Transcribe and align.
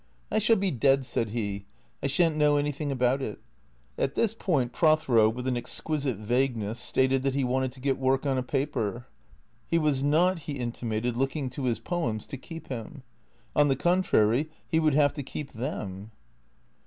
"I 0.31 0.39
shall 0.39 0.55
be 0.55 0.71
dead," 0.71 1.05
said 1.05 1.29
he." 1.29 1.65
I 2.01 2.07
shan't 2.07 2.35
know 2.35 2.57
anything 2.57 2.91
about 2.91 3.21
it." 3.21 3.37
At 3.99 4.15
this 4.15 4.33
point 4.33 4.73
Prothero, 4.73 5.29
with 5.29 5.45
an 5.47 5.55
exquisite 5.55 6.17
vagueness, 6.17 6.79
stated 6.79 7.21
that 7.21 7.35
he 7.35 7.43
wanted 7.43 7.71
to 7.73 7.79
get 7.79 7.99
work 7.99 8.25
on 8.25 8.35
a 8.35 8.41
paper. 8.41 9.05
He 9.67 9.77
was 9.77 10.01
not, 10.01 10.39
he 10.39 10.55
inti 10.57 10.81
mated, 10.85 11.15
looking 11.15 11.51
to 11.51 11.65
his 11.65 11.77
poems 11.79 12.25
to 12.25 12.37
keep 12.37 12.69
him. 12.69 13.03
On 13.55 13.67
the 13.67 13.75
contrary, 13.75 14.49
he 14.67 14.79
would 14.79 14.95
have 14.95 15.13
to 15.13 15.21
keep 15.21 15.51
them. 15.51 16.09